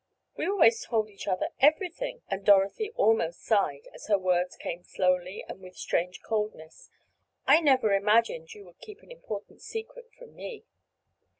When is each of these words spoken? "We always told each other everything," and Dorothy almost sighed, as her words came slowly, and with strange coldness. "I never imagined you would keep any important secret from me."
"We 0.35 0.47
always 0.47 0.83
told 0.83 1.11
each 1.11 1.27
other 1.27 1.49
everything," 1.59 2.23
and 2.27 2.43
Dorothy 2.43 2.89
almost 2.95 3.43
sighed, 3.45 3.87
as 3.93 4.07
her 4.07 4.17
words 4.17 4.57
came 4.57 4.81
slowly, 4.83 5.45
and 5.47 5.61
with 5.61 5.75
strange 5.77 6.23
coldness. 6.23 6.89
"I 7.45 7.61
never 7.61 7.93
imagined 7.93 8.55
you 8.55 8.65
would 8.65 8.79
keep 8.79 9.03
any 9.03 9.13
important 9.13 9.61
secret 9.61 10.09
from 10.17 10.35
me." 10.35 10.63